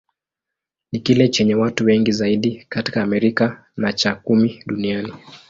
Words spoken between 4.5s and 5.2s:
duniani.